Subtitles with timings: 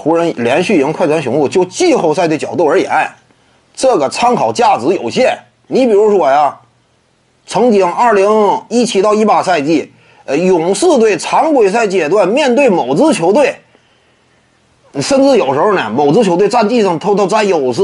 [0.00, 2.90] 湖人连续赢快船雄鹿，就季后赛的角度而言，
[3.76, 5.36] 这个参考价值有限。
[5.66, 6.58] 你比如说呀，
[7.46, 8.26] 曾经二零
[8.70, 9.92] 一七到一八赛季，
[10.24, 13.54] 呃，勇士队常规赛阶段面对某支球队，
[15.02, 17.82] 甚至有时候呢，某支球队战绩上偷偷占优势。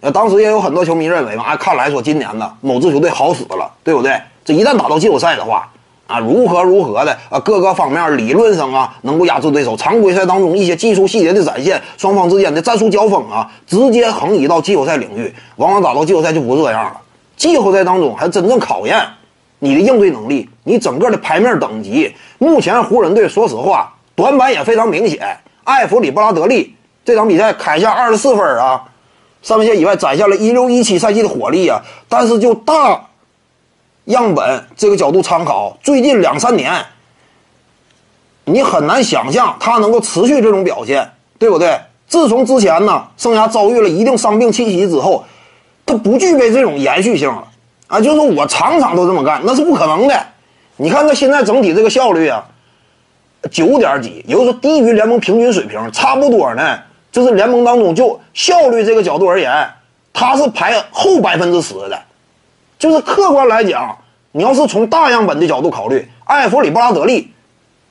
[0.00, 4.18] 呃，当时也有很多球迷认为嘛，看来说今年呢，某支球队好使了，对不对？
[4.46, 5.70] 这一旦打到季后赛的话，
[6.10, 9.76] 啊，如何如何的啊，各个方面理论上啊，能够压制对手。
[9.76, 15.32] 常规赛当中一些技术细节的展现，双方之间的战术交锋啊，直接横移到季后赛领域。
[15.56, 17.00] 往往打到季后赛就不这样了。
[17.36, 19.00] 季后赛当中还真正考验
[19.60, 22.12] 你的应对能力，你整个的牌面等级。
[22.38, 25.38] 目前湖人队说实话短板也非常明显。
[25.64, 28.82] 艾弗里·布拉德利这场比赛砍下二十四分啊，
[29.42, 31.80] 三分线以外斩下了一六一七赛季的火力啊。
[32.08, 33.00] 但是就大
[34.04, 36.84] 样本这个角度参考，最近两三年
[38.44, 41.78] 你很难想象他能够持续这种表现，对不对？
[42.06, 45.24] 自从之前呢，生涯遭遇了一定伤病侵袭之后。
[45.86, 47.42] 他不具备这种延续性了
[47.88, 48.00] 啊！
[48.00, 50.14] 就是我场场都这么干，那是不可能的。
[50.76, 52.46] 你看他现在整体这个效率啊，
[53.50, 56.78] 九点几，也就是说低于联盟平均水平，差不多呢。
[57.10, 59.68] 就是联盟当中就效率这个角度而言，
[60.12, 62.00] 他是排后百分之十的。
[62.80, 63.96] 就是客观来讲，
[64.32, 67.32] 你要是从大样本的角度考虑，艾弗里·布拉德利，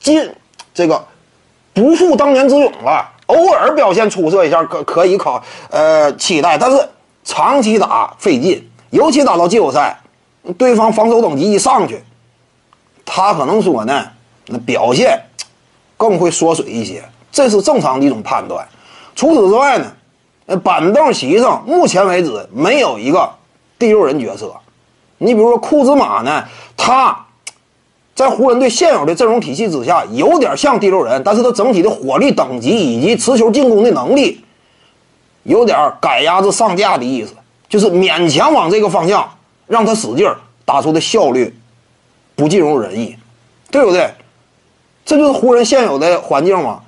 [0.00, 0.34] 进
[0.74, 1.06] 这个
[1.72, 3.08] 不负当年之勇了。
[3.26, 6.88] 偶尔表现出色一下，可可以考呃期待，但是。
[7.22, 10.00] 长期打费劲，尤其打到季后赛，
[10.56, 12.02] 对方防守等级一上去，
[13.04, 14.06] 他可能说呢，
[14.46, 15.20] 那表现
[15.98, 18.66] 更会缩水一些，这是正常的一种判断。
[19.14, 23.30] 除此之外呢，板凳席上目前为止没有一个
[23.78, 24.56] 第六人角色。
[25.22, 26.44] 你比如说库兹马呢，
[26.76, 27.26] 他
[28.14, 34.44] 在湖人队现有的阵容体系之下有点像第六人，但是他整体的火力等级以及持球进攻的能力。
[35.44, 37.32] 有点赶鸭子上架的意思，
[37.66, 39.26] 就是勉强往这个方向
[39.66, 41.54] 让他使劲儿，打出的效率
[42.36, 43.16] 不尽如人意，
[43.70, 44.10] 对不对？
[45.04, 46.80] 这就是湖人现有的环境嘛。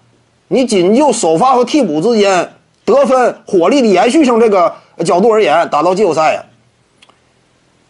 [0.48, 2.52] 你仅就首发和替补之间
[2.84, 4.74] 得分、火力的延续性这个
[5.04, 6.44] 角度而言，打到季后赛呀，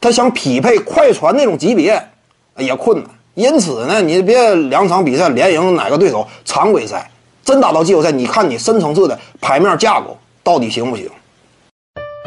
[0.02, 1.98] 他想匹配快船那种级别
[2.58, 3.06] 也困难。
[3.34, 7.10] 因此呢，你别两场比赛连赢哪个对手，常规赛
[7.42, 10.18] 真打到季后赛，你看你深层次的牌面架构。
[10.44, 11.08] 到底行不行？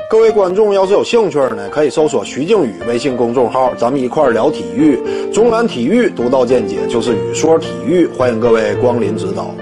[0.09, 4.97] 各位观众要是有兴趣呢，可以搜索徐静宇微信公众号，咱们一块儿聊体育。
[5.34, 9.53] 中南体育独到见解就是语说体育，欢迎各位光临指导。